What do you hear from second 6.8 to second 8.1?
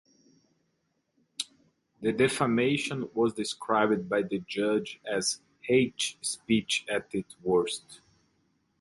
at its worst".